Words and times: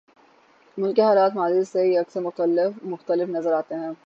ملک 0.77 0.95
کے 0.95 1.01
حالات 1.01 1.35
ماضی 1.35 1.63
سے 1.63 1.85
یکسر 1.87 2.21
مختلف 2.83 3.29
نظر 3.29 3.53
آتے 3.53 3.75
ہیں۔ 3.75 3.91